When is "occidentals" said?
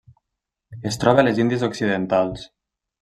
1.69-2.49